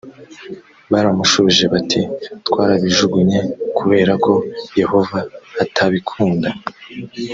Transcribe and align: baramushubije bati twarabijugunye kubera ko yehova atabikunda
baramushubije 0.91 1.65
bati 1.73 2.01
twarabijugunye 2.47 3.39
kubera 3.77 4.13
ko 4.25 4.33
yehova 4.81 5.19
atabikunda 5.63 6.49